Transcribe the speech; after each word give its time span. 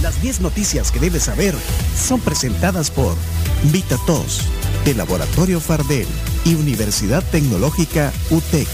Las 0.00 0.20
10 0.22 0.40
noticias 0.40 0.90
que 0.90 0.98
debes 0.98 1.24
saber 1.24 1.54
son 1.96 2.20
presentadas 2.20 2.90
por 2.90 3.14
VitaTos, 3.64 4.40
de 4.84 4.94
Laboratorio 4.94 5.60
Fardel 5.60 6.06
y 6.44 6.54
Universidad 6.54 7.22
Tecnológica 7.30 8.12
UTEC. 8.30 8.66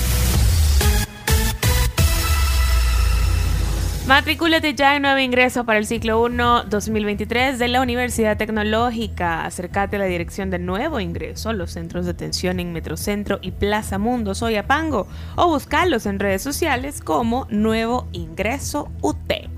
Matricúlate 4.08 4.74
ya 4.74 4.96
en 4.96 5.02
nuevo 5.02 5.18
ingreso 5.18 5.66
para 5.66 5.78
el 5.78 5.84
ciclo 5.84 6.22
1 6.22 6.64
2023 6.64 7.58
de 7.58 7.68
la 7.68 7.82
Universidad 7.82 8.38
Tecnológica. 8.38 9.44
Acércate 9.44 9.96
a 9.96 9.98
la 9.98 10.06
dirección 10.06 10.48
de 10.48 10.58
nuevo 10.58 10.98
ingreso, 10.98 11.52
los 11.52 11.72
centros 11.72 12.06
de 12.06 12.12
atención 12.12 12.58
en 12.58 12.72
Metrocentro 12.72 13.38
y 13.42 13.50
Plaza 13.50 13.98
Mundo 13.98 14.34
Soyapango 14.34 15.06
o 15.36 15.48
buscarlos 15.48 16.06
en 16.06 16.20
redes 16.20 16.40
sociales 16.40 17.02
como 17.02 17.46
Nuevo 17.50 18.08
Ingreso 18.12 18.90
UTEC. 19.02 19.50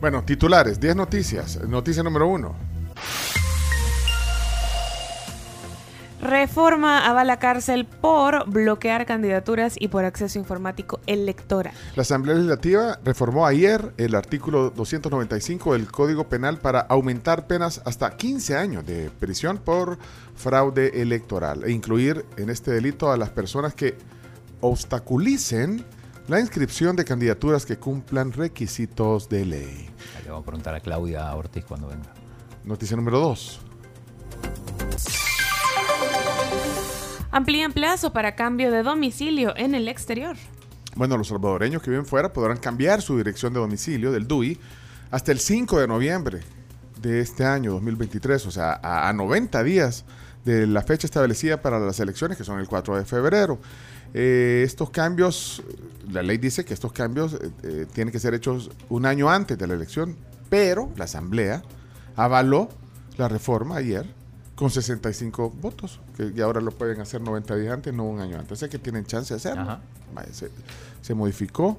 Bueno, 0.00 0.24
titulares, 0.24 0.80
10 0.80 0.96
noticias. 0.96 1.60
Noticia 1.68 2.02
número 2.02 2.26
1. 2.28 2.73
Reforma 6.24 7.06
avala 7.06 7.36
cárcel 7.38 7.84
por 7.84 8.48
bloquear 8.48 9.04
candidaturas 9.04 9.74
y 9.78 9.88
por 9.88 10.06
acceso 10.06 10.38
informático 10.38 10.98
electoral. 11.06 11.74
La 11.96 12.00
Asamblea 12.00 12.34
Legislativa 12.34 12.98
reformó 13.04 13.44
ayer 13.44 13.92
el 13.98 14.14
artículo 14.14 14.70
295 14.70 15.74
del 15.74 15.92
Código 15.92 16.26
Penal 16.30 16.56
para 16.56 16.80
aumentar 16.80 17.46
penas 17.46 17.82
hasta 17.84 18.16
15 18.16 18.56
años 18.56 18.86
de 18.86 19.10
prisión 19.10 19.58
por 19.58 19.98
fraude 20.34 21.02
electoral 21.02 21.62
e 21.64 21.72
incluir 21.72 22.24
en 22.38 22.48
este 22.48 22.70
delito 22.70 23.12
a 23.12 23.18
las 23.18 23.28
personas 23.28 23.74
que 23.74 23.98
obstaculicen 24.62 25.84
la 26.28 26.40
inscripción 26.40 26.96
de 26.96 27.04
candidaturas 27.04 27.66
que 27.66 27.76
cumplan 27.76 28.32
requisitos 28.32 29.28
de 29.28 29.44
ley. 29.44 29.90
Le 30.22 30.30
vamos 30.30 30.44
a 30.44 30.46
preguntar 30.46 30.74
a 30.74 30.80
Claudia 30.80 31.34
Ortiz 31.34 31.66
cuando 31.66 31.88
venga. 31.88 32.14
Noticia 32.64 32.96
número 32.96 33.20
2. 33.20 33.73
Amplían 37.34 37.72
plazo 37.72 38.12
para 38.12 38.36
cambio 38.36 38.70
de 38.70 38.84
domicilio 38.84 39.54
en 39.56 39.74
el 39.74 39.88
exterior. 39.88 40.36
Bueno, 40.94 41.18
los 41.18 41.26
salvadoreños 41.26 41.82
que 41.82 41.90
viven 41.90 42.06
fuera 42.06 42.32
podrán 42.32 42.58
cambiar 42.58 43.02
su 43.02 43.16
dirección 43.16 43.52
de 43.52 43.58
domicilio 43.58 44.12
del 44.12 44.28
DUI 44.28 44.56
hasta 45.10 45.32
el 45.32 45.40
5 45.40 45.80
de 45.80 45.88
noviembre 45.88 46.42
de 47.02 47.18
este 47.18 47.44
año 47.44 47.72
2023, 47.72 48.46
o 48.46 48.52
sea, 48.52 48.78
a, 48.80 49.08
a 49.08 49.12
90 49.12 49.64
días 49.64 50.04
de 50.44 50.68
la 50.68 50.82
fecha 50.82 51.08
establecida 51.08 51.60
para 51.60 51.80
las 51.80 51.98
elecciones, 51.98 52.38
que 52.38 52.44
son 52.44 52.60
el 52.60 52.68
4 52.68 52.98
de 52.98 53.04
febrero. 53.04 53.58
Eh, 54.14 54.62
estos 54.64 54.90
cambios, 54.90 55.60
la 56.08 56.22
ley 56.22 56.38
dice 56.38 56.64
que 56.64 56.72
estos 56.72 56.92
cambios 56.92 57.34
eh, 57.34 57.50
eh, 57.64 57.86
tienen 57.92 58.12
que 58.12 58.20
ser 58.20 58.34
hechos 58.34 58.70
un 58.88 59.06
año 59.06 59.28
antes 59.28 59.58
de 59.58 59.66
la 59.66 59.74
elección, 59.74 60.16
pero 60.48 60.92
la 60.94 61.06
Asamblea 61.06 61.64
avaló 62.14 62.68
la 63.16 63.26
reforma 63.26 63.74
ayer 63.74 64.06
con 64.54 64.70
65 64.70 65.50
votos, 65.60 66.00
que 66.16 66.32
ya 66.32 66.44
ahora 66.44 66.60
lo 66.60 66.70
pueden 66.70 67.00
hacer 67.00 67.20
90 67.20 67.56
días 67.56 67.72
antes, 67.72 67.92
no 67.92 68.04
un 68.04 68.20
año 68.20 68.38
antes. 68.38 68.58
Sé 68.58 68.68
que 68.68 68.78
tienen 68.78 69.04
chance 69.04 69.34
de 69.34 69.38
hacerlo. 69.38 69.78
Se, 70.32 70.50
se 71.00 71.14
modificó. 71.14 71.78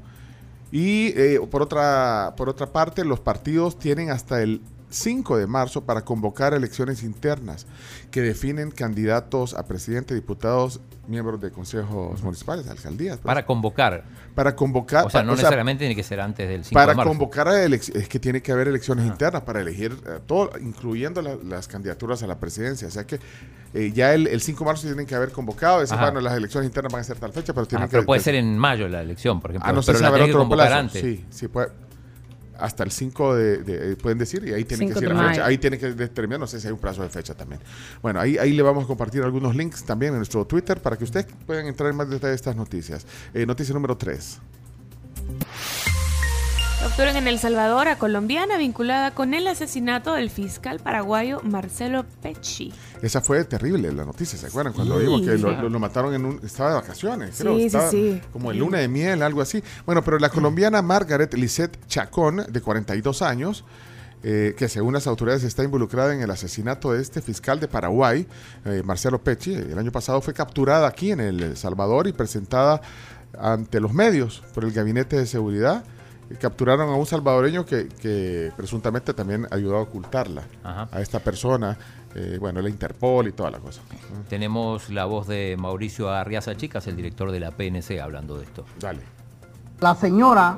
Y 0.71 1.13
eh, 1.15 1.39
por, 1.49 1.61
otra, 1.61 2.33
por 2.35 2.49
otra 2.49 2.67
parte, 2.67 3.05
los 3.05 3.19
partidos 3.19 3.79
tienen 3.79 4.09
hasta 4.09 4.41
el 4.41 4.61
5 4.95 5.37
de 5.37 5.45
marzo 5.47 5.83
para 5.85 6.03
convocar 6.05 6.53
elecciones 6.53 7.03
internas 7.03 7.67
que 8.11 8.21
definen 8.21 8.71
candidatos 8.71 9.53
a 9.53 9.65
presidente, 9.65 10.15
diputados, 10.15 10.79
miembros 11.07 11.41
de 11.41 11.51
consejos 11.51 12.23
municipales, 12.23 12.67
alcaldías. 12.69 13.17
pues. 13.17 13.25
Para 13.25 13.45
convocar. 13.45 14.03
Para 14.33 14.55
convocar. 14.55 15.05
O 15.05 15.09
sea, 15.09 15.21
no 15.23 15.33
necesariamente 15.33 15.79
tiene 15.79 15.95
que 15.95 16.03
ser 16.03 16.21
antes 16.21 16.47
del 16.47 16.63
5 16.63 16.73
para 16.73 16.91
de 16.93 16.95
marzo. 16.97 17.09
convocar 17.09 17.47
a 17.49 17.63
elecciones, 17.63 18.03
es 18.03 18.09
que 18.09 18.19
tiene 18.19 18.41
que 18.41 18.51
haber 18.51 18.67
elecciones 18.69 19.05
internas 19.05 19.41
para 19.43 19.59
elegir 19.61 19.91
eh, 20.07 20.19
todo, 20.25 20.51
incluyendo 20.61 21.21
la- 21.21 21.35
las 21.43 21.67
candidaturas 21.67 22.23
a 22.23 22.27
la 22.27 22.39
presidencia. 22.39 22.87
O 22.87 22.91
sea 22.91 23.05
que 23.05 23.19
eh, 23.73 23.91
ya 23.93 24.13
el, 24.13 24.27
el 24.27 24.39
5 24.41 24.59
de 24.59 24.65
marzo 24.65 24.87
tienen 24.87 25.05
que 25.05 25.15
haber 25.15 25.31
convocado. 25.31 25.83
Bueno, 25.99 26.21
las 26.21 26.37
elecciones 26.37 26.67
internas 26.69 26.91
van 26.93 27.01
a 27.01 27.03
ser 27.03 27.17
tal 27.19 27.33
fecha, 27.33 27.53
pero 27.53 27.65
tienen 27.65 27.83
Ah, 27.85 27.87
que 27.87 27.97
pero 27.97 28.05
puede 28.05 28.21
ser 28.21 28.35
en 28.35 28.57
mayo 28.57 28.87
la 28.87 29.01
elección, 29.01 29.41
por 29.41 29.51
ejemplo. 29.51 29.69
Ah, 29.69 29.73
no 29.73 29.81
pero 29.85 29.99
la 29.99 30.07
tiene 30.09 30.25
que 30.25 30.31
otro 30.31 30.39
convocar 30.41 30.67
plazo. 30.67 30.79
antes. 30.79 31.01
Sí, 31.01 31.25
sí 31.29 31.47
puede. 31.49 31.69
Hasta 32.59 32.83
el 32.83 32.91
5 32.91 33.35
de, 33.35 33.57
de- 33.63 33.95
pueden 33.97 34.17
decir, 34.17 34.43
y 34.47 34.53
ahí 34.53 34.63
tienen 34.65 34.87
que 34.89 34.93
5 34.95 34.99
de 34.99 35.05
decir 35.07 35.15
la 35.23 35.29
fecha. 35.29 35.45
Ahí 35.45 35.57
tienen 35.57 35.79
que 35.79 35.93
determinar, 35.93 36.39
no 36.39 36.47
sé 36.47 36.59
si 36.59 36.67
hay 36.67 36.73
un 36.73 36.79
plazo 36.79 37.01
de 37.01 37.09
fecha 37.09 37.33
también. 37.33 37.59
Bueno, 38.01 38.19
ahí, 38.19 38.37
ahí 38.37 38.53
le 38.53 38.61
vamos 38.63 38.83
a 38.85 38.87
compartir 38.87 39.21
algunos 39.23 39.55
links 39.55 39.83
también 39.83 40.13
en 40.13 40.19
nuestro 40.19 40.45
Twitter 40.45 40.81
para 40.81 40.97
que 40.97 41.03
ustedes 41.03 41.27
puedan 41.45 41.67
entrar 41.67 41.89
en 41.89 41.95
más 41.97 42.09
detalle 42.09 42.29
de 42.31 42.35
estas 42.35 42.55
noticias. 42.55 43.05
Eh, 43.33 43.45
noticia 43.45 43.73
número 43.73 43.97
3. 43.97 44.39
Capturan 46.85 47.15
en 47.17 47.27
El 47.27 47.39
Salvador 47.39 47.87
a 47.87 47.97
colombiana 47.97 48.57
vinculada 48.57 49.09
con 49.09 49.33
el 49.33 49.47
asesinato 49.47 50.13
del 50.13 50.29
fiscal 50.29 50.79
paraguayo 50.79 51.41
Marcelo 51.43 52.05
Pecci. 52.21 52.71
Esa 53.01 53.21
fue 53.21 53.43
terrible 53.43 53.91
la 53.91 54.05
noticia, 54.05 54.37
¿se 54.37 54.45
acuerdan? 54.45 54.71
Cuando 54.71 54.99
Sí. 54.99 55.05
vimos 55.05 55.21
que 55.21 55.35
lo, 55.39 55.51
lo- 55.63 55.69
lo 55.69 55.79
mataron 55.79 56.13
en 56.13 56.23
un... 56.25 56.39
Estaba 56.43 56.69
de 56.69 56.75
vacaciones, 56.75 57.37
creo. 57.39 57.53
Sí, 57.55 57.59
sí, 57.61 57.65
estaba 57.65 57.89
sí. 57.89 58.21
Como 58.31 58.51
en 58.51 58.59
luna 58.59 58.77
de 58.77 58.87
miel, 58.87 59.23
algo 59.23 59.41
así. 59.41 59.63
Bueno, 59.87 60.03
pero 60.03 60.19
la 60.19 60.29
colombiana 60.29 60.83
Margaret 60.83 61.33
Lisette 61.33 61.75
Chacón, 61.87 62.45
de 62.47 62.61
42 62.61 63.23
años, 63.23 63.65
eh, 64.21 64.53
que 64.55 64.69
según 64.69 64.93
las 64.93 65.07
autoridades 65.07 65.43
está 65.43 65.63
involucrada 65.63 66.13
en 66.13 66.21
el 66.21 66.29
asesinato 66.29 66.93
de 66.93 67.01
este 67.01 67.19
fiscal 67.19 67.59
de 67.59 67.67
Paraguay, 67.67 68.27
eh, 68.63 68.83
Marcelo 68.85 69.23
Pecci, 69.23 69.55
el 69.55 69.77
año 69.79 69.91
pasado 69.91 70.21
fue 70.21 70.35
capturada 70.35 70.87
aquí 70.87 71.11
en 71.11 71.19
El 71.19 71.57
Salvador 71.57 72.05
y 72.07 72.13
presentada 72.13 72.79
ante 73.39 73.79
los 73.79 73.91
medios 73.91 74.43
por 74.53 74.63
el 74.63 74.71
Gabinete 74.71 75.17
de 75.17 75.25
Seguridad. 75.25 75.83
Capturaron 76.39 76.89
a 76.89 76.95
un 76.95 77.05
salvadoreño 77.05 77.65
que, 77.65 77.87
que 77.87 78.51
presuntamente 78.57 79.13
también 79.13 79.47
ayudó 79.51 79.77
a 79.77 79.81
ocultarla 79.81 80.43
Ajá. 80.63 80.89
a 80.91 80.99
esta 80.99 81.19
persona, 81.19 81.77
eh, 82.15 82.37
bueno, 82.39 82.61
la 82.61 82.69
Interpol 82.69 83.27
y 83.27 83.31
toda 83.31 83.51
la 83.51 83.59
cosa. 83.59 83.81
Tenemos 84.27 84.89
la 84.89 85.05
voz 85.05 85.27
de 85.27 85.55
Mauricio 85.59 86.09
Arriaza 86.09 86.55
Chicas, 86.57 86.87
el 86.87 86.95
director 86.95 87.31
de 87.31 87.39
la 87.39 87.51
PNC, 87.51 87.99
hablando 88.01 88.37
de 88.37 88.45
esto. 88.45 88.65
Dale. 88.79 89.01
La 89.79 89.93
señora, 89.93 90.57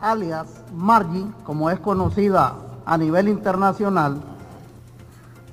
alias 0.00 0.46
Margie, 0.72 1.26
como 1.44 1.70
es 1.70 1.80
conocida 1.80 2.54
a 2.86 2.96
nivel 2.96 3.28
internacional, 3.28 4.20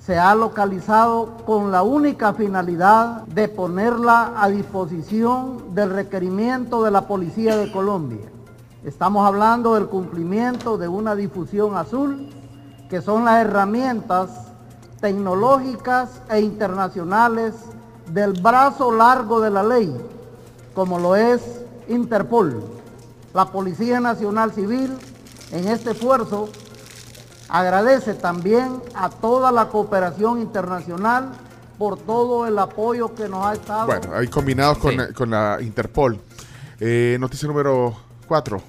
se 0.05 0.17
ha 0.17 0.35
localizado 0.35 1.35
con 1.45 1.71
la 1.71 1.83
única 1.83 2.33
finalidad 2.33 3.23
de 3.23 3.49
ponerla 3.49 4.33
a 4.41 4.49
disposición 4.49 5.73
del 5.75 5.89
requerimiento 5.89 6.83
de 6.83 6.91
la 6.91 7.07
Policía 7.07 7.57
de 7.57 7.71
Colombia. 7.71 8.36
Estamos 8.83 9.25
hablando 9.25 9.73
del 9.75 9.87
cumplimiento 9.87 10.77
de 10.77 10.87
una 10.87 11.15
difusión 11.15 11.75
azul, 11.75 12.29
que 12.89 13.01
son 13.01 13.25
las 13.25 13.41
herramientas 13.41 14.29
tecnológicas 15.01 16.21
e 16.29 16.39
internacionales 16.41 17.53
del 18.07 18.33
brazo 18.33 18.91
largo 18.91 19.41
de 19.41 19.49
la 19.49 19.63
ley, 19.63 19.95
como 20.73 20.99
lo 20.99 21.15
es 21.15 21.41
Interpol. 21.89 22.63
La 23.33 23.45
Policía 23.51 23.99
Nacional 23.99 24.51
Civil 24.53 24.93
en 25.51 25.67
este 25.67 25.91
esfuerzo 25.91 26.49
agradece 27.49 28.13
también 28.13 28.81
a 28.95 29.09
toda 29.09 29.51
la 29.51 29.67
cooperación 29.69 30.39
internacional 30.41 31.29
por 31.77 31.97
todo 31.97 32.47
el 32.47 32.57
apoyo 32.57 33.13
que 33.13 33.27
nos 33.29 33.45
ha 33.45 33.53
estado. 33.53 33.85
Bueno, 33.87 34.13
ahí 34.15 34.27
combinados 34.27 34.77
con, 34.79 34.91
Sí. 34.91 35.13
con 35.15 35.29
la 35.29 35.57
Interpol. 35.61 36.19
Eh, 36.79 37.17
noticia 37.19 37.47
número 37.47 37.95
4. 38.27 38.61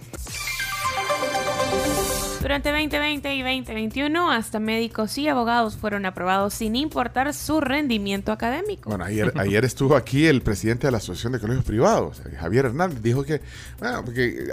Durante 2.40 2.70
2020 2.70 3.34
y 3.34 3.42
2021, 3.42 4.30
hasta 4.30 4.60
médicos 4.60 5.18
y 5.18 5.28
abogados 5.28 5.76
fueron 5.76 6.06
aprobados 6.06 6.54
sin 6.54 6.76
importar 6.76 7.34
su 7.34 7.60
rendimiento 7.60 8.30
académico. 8.32 8.88
Bueno, 8.88 9.04
ayer, 9.04 9.32
ayer 9.36 9.64
estuvo 9.64 9.96
aquí 9.96 10.24
el 10.26 10.40
presidente 10.40 10.86
de 10.86 10.92
la 10.92 10.98
Asociación 10.98 11.32
de 11.32 11.40
Colegios 11.40 11.64
Privados, 11.64 12.20
eh, 12.24 12.36
Javier 12.36 12.66
Hernández, 12.66 13.02
dijo 13.02 13.24
que, 13.24 13.42
bueno, 13.80 14.04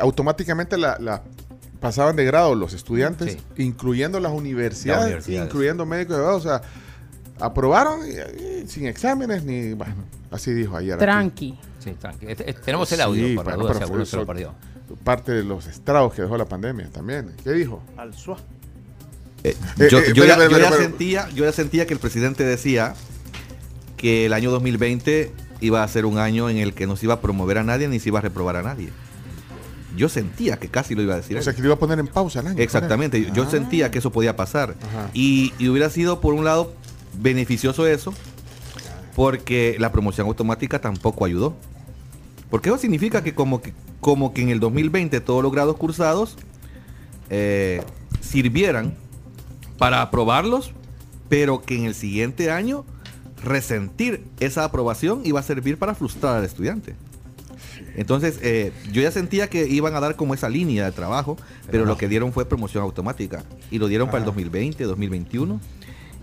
automáticamente 0.01 0.77
la, 0.77 0.97
la- 0.99 1.21
pasaban 1.79 2.15
de 2.15 2.25
grado 2.25 2.55
los 2.55 2.73
estudiantes, 2.73 3.33
Sí. 3.33 3.63
incluyendo 3.63 4.19
las 4.19 4.31
universidades, 4.31 5.29
incluyendo 5.29 5.85
médicos 5.85 6.15
y 6.15 6.19
abogados, 6.19 6.45
o 6.45 6.49
sea, 6.49 6.61
aprobaron 7.39 7.99
y- 8.07 8.63
y 8.63 8.67
sin 8.67 8.87
exámenes 8.87 9.43
ni, 9.43 9.73
bueno, 9.73 9.93
así 10.31 10.51
dijo 10.53 10.75
ayer. 10.75 10.93
aquí. 10.95 11.01
Tranqui. 11.03 11.59
Sí, 11.79 11.91
tranqui. 11.91 12.25
Este- 12.27 12.49
este- 12.49 12.61
tenemos 12.63 12.91
el 12.91 13.01
audio, 13.01 13.27
Sí, 13.27 13.35
por 13.35 13.45
la 13.45 13.51
bueno, 13.51 13.63
duda, 13.63 13.67
pero 13.73 13.77
si 13.79 13.83
alguno 13.83 13.99
fue- 14.05 14.09
se 14.09 14.17
lo 14.17 14.25
perdió. 14.25 14.55
Parte 15.03 15.31
de 15.31 15.43
los 15.43 15.65
estragos 15.67 16.13
que 16.13 16.21
dejó 16.21 16.37
la 16.37 16.45
pandemia 16.45 16.89
también. 16.89 17.31
¿Qué 17.43 17.51
dijo? 17.53 17.81
Eh, 19.43 19.55
Eh, 19.79 19.87
yo, 19.91 19.99
eh, 19.99 20.13
yo 20.13 20.23
espera, 20.23 20.49
ya, 20.49 20.69
yo 20.69 20.75
sentía, 20.77 21.29
yo 21.35 21.43
ya 21.45 21.51
sentía 21.51 21.85
que 21.85 21.93
el 21.93 21.99
presidente 21.99 22.43
decía 22.43 22.93
que 23.97 24.25
el 24.25 24.33
año 24.33 24.51
2020 24.51 25.31
iba 25.61 25.83
a 25.83 25.87
ser 25.87 26.05
un 26.05 26.17
año 26.17 26.49
en 26.49 26.57
el 26.57 26.73
que 26.73 26.85
no 26.87 26.95
se 26.95 27.05
iba 27.05 27.15
a 27.15 27.21
promover 27.21 27.57
a 27.59 27.63
nadie 27.63 27.87
ni 27.87 27.99
se 27.99 28.09
iba 28.09 28.19
a 28.19 28.21
reprobar 28.21 28.55
a 28.57 28.63
nadie. 28.63 28.89
Yo 29.95 30.09
sentía 30.09 30.57
que 30.57 30.67
casi 30.67 30.93
lo 30.95 31.01
iba 31.01 31.13
a 31.13 31.17
decir. 31.17 31.37
O 31.37 31.41
sea, 31.41 31.53
que 31.53 31.61
le 31.61 31.67
iba 31.67 31.75
a 31.75 31.79
poner 31.79 31.99
en 31.99 32.07
pausa 32.07 32.41
el 32.41 32.47
año. 32.47 32.61
Exactamente, 32.61 33.21
yo- 33.21 33.33
yo 33.33 33.43
Ah. 33.43 33.49
sentía 33.49 33.89
que 33.91 33.99
eso 33.99 34.11
podía 34.11 34.35
pasar. 34.35 34.75
Y 35.13 35.53
hubiera 35.67 35.89
sido, 35.89 36.19
por 36.21 36.33
un 36.33 36.43
lado, 36.43 36.73
beneficioso 37.17 37.87
eso, 37.87 38.13
porque 39.15 39.77
la 39.79 39.91
promoción 39.91 40.27
automática 40.27 40.79
tampoco 40.79 41.25
ayudó. 41.25 41.55
Porque 42.49 42.69
eso 42.69 42.77
significa 42.77 43.23
que 43.23 43.33
como 43.33 43.61
que 43.61 43.73
como 44.05 44.35
que 44.35 44.43
en 44.43 44.49
el 44.49 44.59
2020 44.59 45.19
todos 45.19 45.41
los 45.41 45.51
grados 45.51 45.77
cursados 45.77 46.37
eh, 47.31 47.81
sirvieran 48.21 48.93
para 49.79 50.03
aprobarlos, 50.03 50.73
pero 51.27 51.63
que 51.63 51.75
en 51.75 51.85
el 51.85 51.95
siguiente 51.95 52.51
año 52.51 52.85
resentir 53.43 54.23
esa 54.39 54.63
aprobación 54.63 55.21
iba 55.23 55.39
a 55.39 55.43
servir 55.43 55.79
para 55.79 55.95
frustrar 55.95 56.37
al 56.37 56.43
estudiante. 56.43 56.93
Entonces, 57.95 58.37
eh, 58.43 58.73
yo 58.91 59.01
ya 59.01 59.09
sentía 59.09 59.49
que 59.49 59.67
iban 59.67 59.95
a 59.95 59.99
dar 59.99 60.15
como 60.15 60.35
esa 60.35 60.49
línea 60.49 60.85
de 60.85 60.91
trabajo, 60.91 61.35
pero, 61.71 61.85
lo 61.85 61.97
que 61.97 62.07
dieron 62.07 62.31
fue 62.31 62.45
promoción 62.45 62.83
automática. 62.83 63.43
Y 63.71 63.79
lo 63.79 63.87
dieron 63.87 64.09
para 64.09 64.19
el 64.19 64.25
2020, 64.25 64.83
2021. 64.83 65.59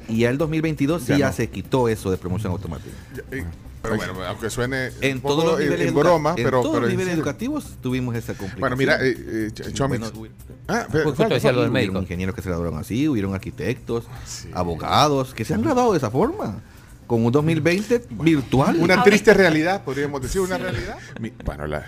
Y 0.08 0.19
ya 0.19 0.31
el 0.31 0.38
2022 0.38 1.02
sí 1.02 1.08
Ya 1.08 1.19
ya, 1.19 1.26
no. 1.26 1.32
se 1.32 1.50
quitó 1.50 1.88
eso 1.88 2.12
de 2.12 2.17
promoción 2.17 2.52
automática. 2.52 2.94
Eh, 3.32 3.43
Pero 3.82 3.96
bueno, 3.96 4.14
aunque 4.29 4.49
suene 4.49 4.90
En 5.00 5.17
un 5.17 5.23
todos 5.23 5.37
poco 5.44 5.50
los 5.52 5.61
niveles, 5.61 5.88
en 5.88 5.94
broma, 5.94 6.31
en 6.31 6.37
pero, 6.37 6.61
todos 6.62 6.75
pero 6.75 6.81
los 6.82 6.90
niveles 6.90 7.14
educativos 7.14 7.76
tuvimos 7.82 8.14
esa 8.14 8.29
complicación. 8.34 8.61
Bueno, 8.61 8.76
mira, 8.76 8.96
eh, 9.05 9.11
eh, 9.19 9.50
Ch- 9.52 9.73
Chomix. 9.73 10.12
Bueno, 10.12 10.32
Ah, 10.69 10.87
pero- 10.90 11.05
Justo 11.11 11.29
decía 11.29 11.50
lo 11.50 11.62
del 11.62 11.70
Hubieron 11.70 11.73
médico. 11.73 11.99
ingenieros 12.02 12.34
que 12.37 12.43
se 12.43 12.49
graduaron 12.49 12.79
así, 12.79 13.08
hubieron 13.08 13.34
arquitectos, 13.34 14.05
abogados, 14.52 15.34
que 15.34 15.44
se 15.44 15.55
han 15.55 15.62
graduado 15.62 15.93
de 15.93 15.99
esa 15.99 16.11
forma. 16.11 16.61
Con 17.08 17.25
un 17.26 17.32
2020 17.32 18.05
virtual. 18.11 18.76
Una 18.79 19.02
triste 19.02 19.34
realidad, 19.34 19.82
podríamos 19.85 20.23
decir, 20.23 20.40
una 20.40 20.56
realidad. 20.58 20.96
Mi- 21.20 21.32
bueno, 21.44 21.67
la 21.67 21.85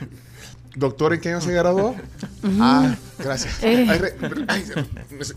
doctor, 0.75 1.15
¿en 1.15 1.21
qué 1.21 1.29
año 1.31 1.41
se 1.41 1.53
graduó? 1.53 1.95
Ah, 2.61 2.95
gracias. 3.19 3.63
Eh. 3.63 3.87
Ay, 3.89 3.99
re- 3.99 4.17
re- 4.21 4.45
ay, 4.49 4.65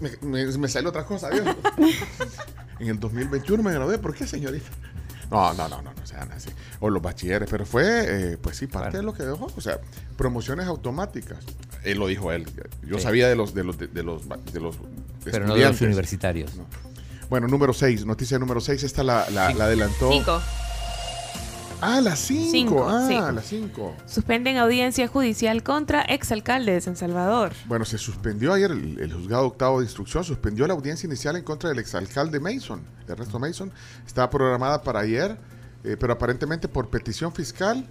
me, 0.02 0.46
me- 0.46 0.58
me 0.58 0.68
salió 0.68 0.90
otra 0.90 1.06
cosa, 1.06 1.30
Dios. 1.30 1.46
En 2.80 2.90
el 2.90 3.00
2021 3.00 3.64
me 3.64 3.72
gradué, 3.74 3.98
¿por 3.98 4.14
qué, 4.14 4.28
señorita? 4.28 4.66
No, 5.32 5.54
no, 5.54 5.68
no, 5.68 5.82
no, 5.82 5.94
no 5.94 6.06
sean 6.08 6.32
así. 6.32 6.50
O 6.80 6.90
los 6.90 7.02
bachilleres, 7.02 7.50
pero 7.50 7.66
fue, 7.66 7.84
eh, 8.34 8.38
pues 8.38 8.58
sí, 8.58 8.68
parte 8.68 8.98
de 8.98 9.04
lo 9.04 9.14
que 9.14 9.24
dejó. 9.24 9.48
O 9.56 9.62
sea, 9.62 9.80
promociones 10.18 10.68
automáticas. 10.68 11.40
Él 11.84 12.00
lo 12.00 12.08
dijo 12.08 12.32
él. 12.32 12.46
Yo 12.86 12.98
Sí. 12.98 13.04
sabía 13.04 13.28
de 13.28 13.36
los, 13.36 13.54
de 13.54 13.64
los, 13.64 13.78
de, 13.78 13.88
de 13.88 14.04
los, 14.04 14.24
de 14.28 14.60
los 14.60 14.78
Pero 15.26 15.46
no 15.46 15.54
de 15.56 15.60
los 15.62 15.72
estudiantes. 15.72 15.82
universitarios. 15.82 16.56
No. 16.56 16.66
Bueno, 17.30 17.48
número 17.48 17.74
6, 17.74 18.06
noticia 18.06 18.40
número 18.40 18.62
6, 18.62 18.84
esta 18.84 19.04
la, 19.04 19.30
la, 19.32 19.54
la 19.54 19.66
adelantó. 19.66 20.12
Cinco. 20.12 20.42
Ah, 21.80 22.02
las 22.02 22.18
5. 22.20 22.52
Cinco, 22.52 22.88
Ah, 22.90 23.06
sí. 23.08 23.14
las 23.36 23.46
5. 23.46 23.96
Suspenden 24.08 24.58
audiencia 24.58 25.08
judicial 25.08 25.62
contra 25.62 26.02
exalcalde 26.02 26.72
de 26.74 26.82
San 26.82 26.96
Salvador. 26.96 27.52
Bueno, 27.66 27.86
se 27.86 27.98
suspendió 28.00 28.52
ayer 28.54 28.72
el, 28.72 29.00
el 29.00 29.14
juzgado 29.14 29.46
octavo 29.46 29.80
de 29.80 29.86
instrucción, 29.86 30.24
suspendió 30.24 30.66
la 30.66 30.74
audiencia 30.74 31.06
inicial 31.06 31.36
en 31.36 31.44
contra 31.44 31.70
del 31.70 31.78
exalcalde 31.80 32.40
Mason, 32.40 32.82
Ernesto 33.08 33.38
Mason. 33.38 33.72
Estaba 34.08 34.30
programada 34.30 34.82
para 34.82 35.02
ayer, 35.02 35.38
eh, 35.84 35.96
pero 36.00 36.14
aparentemente 36.14 36.68
por 36.68 36.90
petición 36.90 37.32
fiscal 37.32 37.86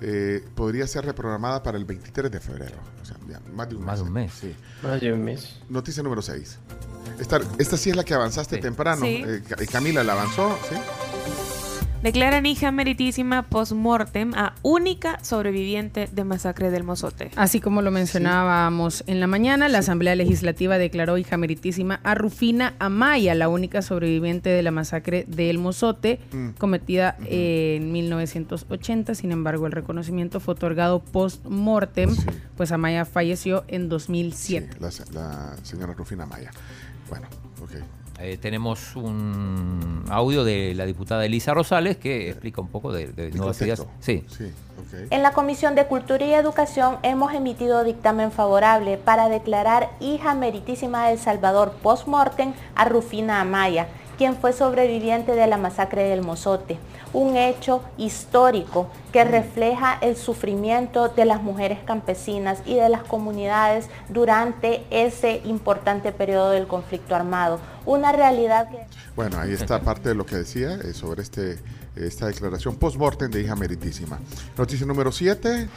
eh, 0.00 0.42
podría 0.54 0.86
ser 0.86 1.04
reprogramada 1.04 1.62
para 1.62 1.76
el 1.76 1.84
23 1.84 2.30
de 2.30 2.40
febrero. 2.40 2.76
O 3.02 3.04
sea, 3.04 3.16
ya, 3.28 3.40
más 3.52 3.68
de 3.68 3.76
un 3.76 3.84
Más 3.84 3.98
de 3.98 4.04
mes. 4.04 4.08
un 4.08 4.12
mes. 4.14 4.32
Sí. 4.32 4.54
Más 4.82 5.00
de 5.00 5.12
un 5.12 5.24
mes. 5.24 5.56
Noticia 5.68 6.02
número 6.02 6.22
6. 6.22 6.58
Esta, 7.20 7.40
esta 7.58 7.76
sí 7.76 7.90
es 7.90 7.96
la 7.96 8.04
que 8.04 8.14
avanzaste 8.14 8.56
Sí. 8.56 8.62
temprano. 8.62 9.02
Sí. 9.04 9.22
Eh, 9.26 9.42
eh, 9.58 9.66
Camila 9.70 10.02
la 10.04 10.14
avanzó, 10.14 10.58
¿sí? 10.70 10.76
Declaran 12.06 12.46
hija 12.46 12.70
meritísima 12.70 13.42
post-mortem 13.42 14.32
a 14.36 14.54
única 14.62 15.18
sobreviviente 15.24 16.08
de 16.12 16.22
masacre 16.22 16.70
del 16.70 16.84
Mozote. 16.84 17.32
Así 17.34 17.58
como 17.58 17.82
lo 17.82 17.90
mencionábamos 17.90 19.02
en 19.08 19.18
la 19.18 19.26
mañana, 19.26 19.68
la 19.68 19.78
Asamblea 19.78 20.14
Legislativa 20.14 20.78
declaró 20.78 21.18
hija 21.18 21.36
meritísima 21.36 21.98
a 22.04 22.14
Rufina 22.14 22.74
Amaya, 22.78 23.34
la 23.34 23.48
única 23.48 23.82
sobreviviente 23.82 24.50
de 24.50 24.62
la 24.62 24.70
masacre 24.70 25.24
de 25.26 25.50
El 25.50 25.58
Mozote, 25.58 26.20
Mm. 26.30 26.50
cometida 26.50 27.16
en 27.26 27.90
1980. 27.90 29.16
Sin 29.16 29.32
embargo, 29.32 29.66
el 29.66 29.72
reconocimiento 29.72 30.38
fue 30.38 30.54
otorgado 30.54 31.00
post-mortem, 31.02 32.14
Sí. 32.14 32.24
pues 32.56 32.70
Amaya 32.70 33.04
falleció 33.04 33.64
en 33.66 33.88
2007. 33.88 34.68
Sí, 34.74 34.78
la, 35.12 35.20
la 35.20 35.56
señora 35.64 35.92
Rufina 35.94 36.24
Maya. 36.24 36.52
Bueno, 37.08 37.26
ok. 37.60 37.72
Eh, 38.18 38.38
tenemos 38.40 38.96
un 38.96 40.04
audio 40.08 40.42
de 40.42 40.72
la 40.74 40.86
diputada 40.86 41.24
Elisa 41.26 41.52
Rosales 41.52 41.98
que 41.98 42.30
explica 42.30 42.62
un 42.62 42.68
poco 42.68 42.90
de, 42.90 43.08
de 43.08 43.28
El 43.28 43.36
nuevas 43.36 43.60
ideas. 43.60 43.86
Sí. 44.00 44.24
Sí. 44.28 44.50
En 45.10 45.22
la 45.22 45.32
Comisión 45.32 45.74
de 45.74 45.86
Cultura 45.86 46.24
y 46.24 46.32
Educación 46.32 46.96
hemos 47.02 47.34
emitido 47.34 47.84
dictamen 47.84 48.30
favorable 48.32 48.96
para 48.96 49.28
declarar 49.28 49.90
hija 50.00 50.34
meritísima 50.34 51.08
del 51.08 51.18
Salvador 51.18 51.72
post-mortem 51.82 52.54
a 52.74 52.84
Rufina 52.86 53.40
Amaya, 53.40 53.88
quien 54.16 54.36
fue 54.36 54.52
sobreviviente 54.52 55.32
de 55.32 55.46
la 55.46 55.56
masacre 55.56 56.04
del 56.04 56.22
Mozote, 56.22 56.78
un 57.12 57.36
hecho 57.36 57.82
histórico 57.96 58.88
que 59.12 59.24
refleja 59.24 59.98
el 60.00 60.16
sufrimiento 60.16 61.08
de 61.08 61.24
las 61.24 61.42
mujeres 61.42 61.78
campesinas 61.84 62.60
y 62.66 62.74
de 62.74 62.88
las 62.88 63.02
comunidades 63.02 63.88
durante 64.08 64.84
ese 64.90 65.40
importante 65.44 66.12
periodo 66.12 66.50
del 66.50 66.66
conflicto 66.66 67.14
armado, 67.14 67.60
una 67.84 68.12
realidad 68.12 68.70
que... 68.70 68.78
Bueno, 69.14 69.38
ahí 69.38 69.52
está 69.52 69.80
parte 69.80 70.08
de 70.10 70.14
lo 70.14 70.26
que 70.26 70.36
decía 70.36 70.74
eh, 70.74 70.92
sobre 70.92 71.22
este, 71.22 71.58
esta 71.94 72.26
declaración 72.26 72.76
post-mortem 72.76 73.30
de 73.30 73.42
hija 73.42 73.56
meritísima. 73.56 74.18
Noticia 74.56 74.86
número 74.86 75.12
7. 75.12 75.68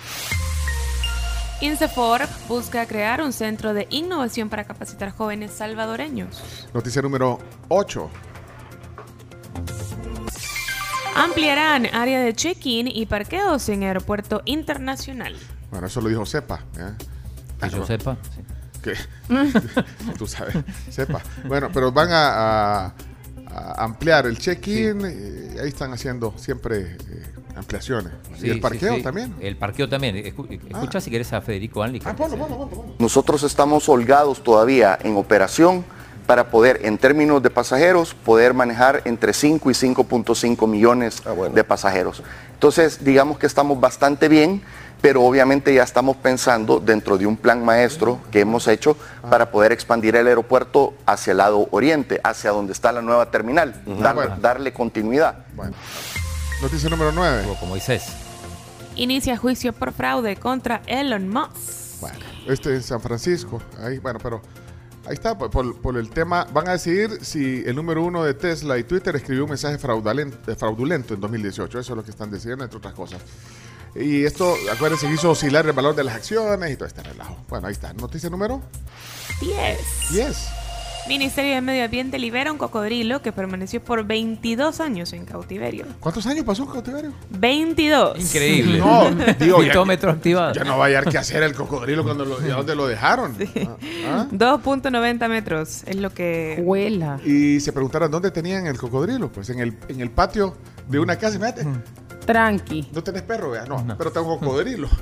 Incefor 1.62 2.22
busca 2.48 2.86
crear 2.86 3.22
un 3.22 3.34
centro 3.34 3.74
de 3.74 3.86
innovación 3.90 4.48
para 4.48 4.64
capacitar 4.64 5.12
jóvenes 5.12 5.52
salvadoreños. 5.52 6.42
Noticia 6.74 7.02
número 7.02 7.40
8. 7.68 8.10
Ampliarán 11.24 11.88
área 11.94 12.20
de 12.22 12.34
check-in 12.34 12.88
y 12.88 13.06
parqueos 13.06 13.68
en 13.70 13.84
aeropuerto 13.84 14.42
internacional. 14.46 15.36
Bueno, 15.72 15.88
eso 15.88 16.02
lo 16.02 16.10
dijo 16.10 16.26
Sepa. 16.26 16.64
¿eh? 16.78 16.92
Que 17.62 17.70
yo 17.70 17.86
sepa. 17.86 18.18
sí. 18.36 18.42
Que, 18.82 18.94
tú 20.18 20.26
sabes, 20.26 20.56
Sepa. 20.90 21.22
Bueno, 21.46 21.70
pero 21.74 21.92
van 21.92 22.10
a, 22.12 22.86
a- 22.86 22.94
a 23.52 23.84
ampliar 23.84 24.26
el 24.28 24.38
check-in. 24.38 25.02
eh, 25.06 25.58
ahí 25.62 25.68
están 25.70 25.92
haciendo 25.92 26.34
siempre 26.38 26.96
eh, 27.10 27.26
ampliaciones. 27.58 28.14
Sí, 28.38 28.48
y 28.48 28.50
el 28.52 28.56
sí, 28.56 28.62
parqueo 28.62 28.96
sí. 28.96 29.02
también. 29.04 29.36
El 29.42 29.58
parqueo 29.58 29.90
también. 29.90 30.16
Escu- 30.18 30.48
escucha 30.70 31.02
si 31.02 31.12
querés 31.12 31.34
a 31.34 31.42
Federico 31.42 31.84
Anli. 31.84 32.00
que- 32.00 32.08
Ah, 32.08 32.16
ponlo, 32.16 32.38
ponlo, 32.38 32.70
ponlo. 32.70 32.96
Nosotros 33.00 33.44
estamos 33.44 33.90
holgados 33.90 34.42
todavía 34.44 34.98
en 35.04 35.18
operación 35.18 35.84
para 36.30 36.52
poder, 36.52 36.82
en 36.84 37.00
términos 37.00 37.42
de 37.42 37.50
pasajeros, 37.50 38.14
poder 38.14 38.54
manejar 38.54 39.02
entre 39.06 39.34
5 39.34 39.72
y 39.72 39.74
5.5 39.74 40.68
millones 40.68 41.24
de 41.56 41.64
pasajeros. 41.64 42.22
Entonces, 42.54 43.04
digamos 43.04 43.40
que 43.40 43.48
estamos 43.48 43.80
bastante 43.80 44.28
bien, 44.28 44.62
pero 45.02 45.24
obviamente 45.24 45.74
ya 45.74 45.82
estamos 45.82 46.18
pensando 46.18 46.80
dentro 46.80 47.18
de 47.18 47.26
un 47.26 47.36
plan 47.36 47.66
maestro 47.66 48.20
que 48.30 48.42
hemos 48.42 48.68
hecho 48.68 48.96
para 49.28 49.50
poder 49.50 49.72
expandir 49.72 50.16
el 50.18 50.28
aeropuerto 50.28 50.94
hacia 51.08 51.32
el 51.32 51.38
lado 51.38 51.68
oriente, 51.72 52.22
hacia 52.24 52.52
donde 52.52 52.74
está 52.74 52.92
la 52.92 53.02
nueva 53.02 53.32
terminal, 53.32 53.82
dar- 54.00 54.14
Bueno. 54.14 54.36
darle 54.40 54.72
continuidad. 54.72 55.48
Bueno. 55.56 55.74
Noticia 56.62 56.92
número 56.92 57.12
9. 57.12 57.42
Como 57.60 57.72
Moisés. 57.72 58.06
Inicia 58.96 59.36
juicio 59.36 59.74
por 59.74 59.94
fraude 59.94 60.36
contra 60.36 60.84
Elon 60.86 61.28
Musk. 61.28 62.02
Bueno, 62.02 62.20
este 62.48 62.76
es 62.76 62.86
San 62.86 63.02
Francisco. 63.02 63.60
Ahí, 63.84 63.98
bueno, 63.98 64.20
pero 64.22 64.42
ahí 65.10 65.16
está, 65.16 65.38
por, 65.38 65.50
por- 65.82 65.98
el 65.98 66.10
tema. 66.10 66.46
Van 66.54 66.68
a 66.70 66.74
decidir 66.74 67.20
si 67.26 67.64
el 67.66 67.76
número 67.76 68.04
uno 68.04 68.24
de 68.24 68.34
Tesla 68.36 68.78
y 68.78 68.84
Twitter 68.84 69.16
escribió 69.16 69.44
un 69.44 69.50
mensaje 69.50 69.78
fraudulento, 69.78 70.56
fraudulento 70.56 71.14
en 71.16 71.20
2018. 71.20 71.80
Eso 71.80 71.94
es 71.94 71.98
lo 71.98 72.04
que 72.04 72.12
están 72.12 72.32
decidiendo, 72.32 72.64
entre 72.64 72.78
otras 72.78 72.94
cosas. 72.94 73.20
Y 73.96 74.24
esto, 74.24 74.56
acuérdense, 74.72 75.08
que 75.08 75.14
hizo 75.16 75.32
oscilar 75.32 75.66
el 75.66 75.74
valor 75.74 75.96
de 75.96 76.04
las 76.04 76.16
acciones 76.16 76.72
y 76.72 76.76
todo 76.76 76.86
este 76.88 77.02
relajo. 77.04 77.38
Bueno, 77.50 77.68
ahí 77.68 77.74
está. 77.74 77.92
Noticia 77.94 78.30
número 78.30 78.62
10. 79.42 79.80
10. 80.12 80.38
Ministerio 81.10 81.56
de 81.56 81.62
Medio 81.62 81.86
Ambiente 81.86 82.20
libera 82.20 82.52
un 82.52 82.60
cocodrilo 82.60 83.24
que 83.24 83.32
permaneció 83.32 83.84
por 83.84 84.04
22 84.04 84.80
años 84.80 85.12
en 85.14 85.26
cautiverio. 85.26 85.88
¿Cuántos 86.00 86.28
años 86.28 86.46
pasó 86.46 86.66
en 86.66 86.70
cautiverio? 86.70 87.14
22. 87.32 88.20
Increíble. 88.20 88.78
No, 88.78 89.10
digo, 89.40 89.64
ya, 89.64 89.74
activado. 90.12 90.54
ya 90.54 90.64
no 90.64 90.78
va 90.78 90.84
a 90.84 90.88
hallar 90.88 91.10
qué 91.10 91.18
hacer 91.18 91.42
el 91.42 91.56
cocodrilo 91.56 92.04
cuando 92.04 92.26
lo, 92.26 92.48
¿y 92.48 92.52
a 92.52 92.58
dónde 92.58 92.76
lo 92.76 92.86
dejaron. 92.86 93.36
Ah, 93.60 93.76
ah. 94.08 94.28
2.90 94.32 95.30
metros 95.30 95.84
es 95.88 95.96
lo 95.96 96.14
que... 96.14 96.62
Huela. 96.64 97.20
Y 97.26 97.60
se 97.60 97.74
preguntaron 97.74 98.12
dónde 98.12 98.30
tenían 98.30 98.68
el 98.68 98.78
cocodrilo. 98.78 99.32
Pues 99.32 99.50
en 99.50 99.62
el, 99.62 99.76
en 99.88 100.02
el 100.02 100.12
patio 100.12 100.56
de 100.88 101.00
una 101.00 101.16
casa. 101.16 101.40
Fíjate, 101.40 101.66
Tranqui. 102.28 102.88
no 102.94 103.04
tenés 103.04 103.24
perro, 103.24 103.50
vea. 103.50 103.66
No, 103.66 103.84
pero 103.98 104.12
tengo 104.12 104.38
cocodrilo. 104.38 104.88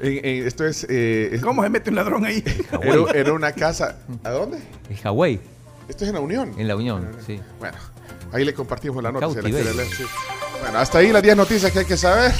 En- 0.00 0.24
en- 0.24 0.46
esto 0.46 0.66
es. 0.66 0.86
eh, 0.88 1.30
es- 1.32 1.42
¿Cómo 1.42 1.62
se 1.62 1.68
mete 1.68 1.90
un 1.90 1.96
ladrón 1.96 2.24
ahí? 2.24 2.42
Era, 2.82 3.10
era 3.14 3.32
una 3.32 3.52
casa. 3.52 3.96
¿A 4.24 4.30
dónde? 4.30 4.58
En 4.88 4.96
Hawái, 4.96 5.40
Esto 5.88 6.04
es 6.04 6.08
en 6.08 6.14
la 6.14 6.20
Unión. 6.20 6.52
en 6.58 6.68
la 6.68 6.76
Unión. 6.76 7.08
Sí. 7.26 7.40
Bueno, 7.58 7.76
ahí 8.32 8.44
le 8.44 8.54
compartimos 8.54 9.02
la 9.02 9.12
nota. 9.12 9.28
si 9.28 9.34
la 9.36 9.40
Cautiverio. 9.42 9.72
quiere 9.72 9.84
leer, 9.88 9.96
sí. 9.96 10.04
Bueno, 10.62 10.78
hasta 10.78 10.98
ahí 10.98 11.12
las 11.12 11.22
10 11.22 11.36
noticias 11.36 11.70
que 11.72 11.80
hay 11.80 11.84
que 11.86 11.96
saber. 11.96 12.32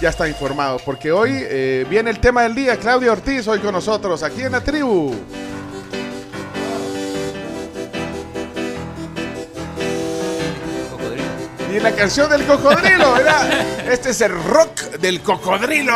Ya 0.00 0.08
está 0.08 0.26
informado, 0.28 0.78
porque 0.84 1.12
hoy 1.12 1.30
eh, 1.34 1.84
viene 1.90 2.10
el 2.10 2.20
tema 2.20 2.42
del 2.44 2.54
día. 2.54 2.76
Claudia 2.78 3.12
Ortiz 3.12 3.46
hoy 3.48 3.58
con 3.58 3.72
nosotros, 3.72 4.22
aquí 4.22 4.42
en 4.42 4.52
la 4.52 4.62
tribu. 4.64 5.14
Y 11.72 11.78
la 11.80 11.92
canción 11.92 12.28
del 12.30 12.44
cocodrilo, 12.46 13.12
¿verdad? 13.12 13.48
Este 13.90 14.10
es 14.10 14.20
el 14.20 14.32
rock 14.44 14.80
del 15.00 15.20
cocodrilo. 15.20 15.94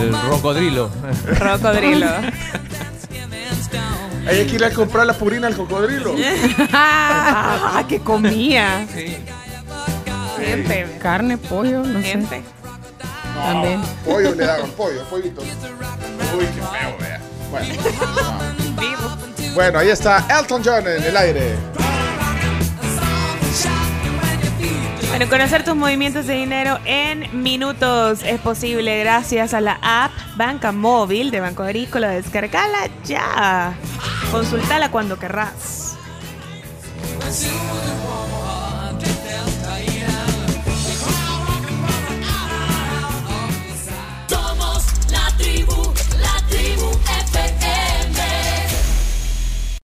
El 0.00 0.12
rocodrilo. 0.12 0.90
Rocodrilo. 1.40 2.06
Hay 4.28 4.46
que 4.46 4.54
ir 4.56 4.64
a 4.64 4.70
comprar 4.70 5.06
la 5.06 5.14
purina 5.14 5.46
al 5.48 5.56
cocodrilo. 5.56 6.14
ah, 6.72 7.82
que 7.88 7.98
comía. 8.00 8.86
Gente. 10.38 10.98
Carne, 11.00 11.36
pollo, 11.38 11.82
no 11.82 12.00
sé. 12.00 12.08
Gente. 12.08 12.42
También. 13.34 13.80
Pollo 14.04 14.34
le 14.34 14.46
daban 14.46 14.70
pollo, 14.70 15.02
pollito. 15.04 15.40
Uy, 15.42 16.46
qué 16.46 16.60
feo, 16.60 16.96
vea. 17.00 17.20
Bueno, 17.50 17.74
Vivo. 18.78 19.27
Bueno, 19.58 19.80
ahí 19.80 19.90
está 19.90 20.24
Elton 20.38 20.62
John 20.64 20.86
en 20.86 21.02
el 21.02 21.16
aire. 21.16 21.56
Bueno, 25.08 25.28
conocer 25.28 25.64
tus 25.64 25.74
movimientos 25.74 26.28
de 26.28 26.34
dinero 26.34 26.78
en 26.84 27.42
minutos 27.42 28.20
es 28.22 28.38
posible 28.40 29.00
gracias 29.00 29.54
a 29.54 29.60
la 29.60 29.80
app 29.82 30.12
Banca 30.36 30.70
Móvil 30.70 31.32
de 31.32 31.40
Banco 31.40 31.64
Agrícola. 31.64 32.10
Descargala 32.10 32.88
ya. 33.04 33.74
Consultala 34.30 34.92
cuando 34.92 35.18
querrás. 35.18 35.96